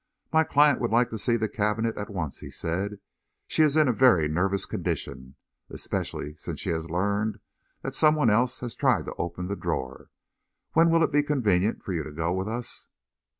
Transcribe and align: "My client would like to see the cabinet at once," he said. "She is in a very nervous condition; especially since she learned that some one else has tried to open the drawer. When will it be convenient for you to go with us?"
"My 0.33 0.43
client 0.43 0.81
would 0.81 0.89
like 0.89 1.11
to 1.11 1.17
see 1.19 1.37
the 1.37 1.47
cabinet 1.47 1.95
at 1.95 2.09
once," 2.09 2.39
he 2.39 2.49
said. 2.49 2.99
"She 3.45 3.61
is 3.61 3.77
in 3.77 3.87
a 3.87 3.93
very 3.93 4.27
nervous 4.27 4.65
condition; 4.65 5.35
especially 5.69 6.33
since 6.37 6.59
she 6.61 6.73
learned 6.73 7.37
that 7.83 7.93
some 7.93 8.15
one 8.15 8.31
else 8.31 8.61
has 8.61 8.73
tried 8.73 9.05
to 9.05 9.13
open 9.19 9.45
the 9.47 9.55
drawer. 9.55 10.09
When 10.73 10.89
will 10.89 11.03
it 11.03 11.11
be 11.11 11.21
convenient 11.21 11.83
for 11.83 11.93
you 11.93 12.01
to 12.01 12.09
go 12.11 12.33
with 12.33 12.47
us?" 12.47 12.87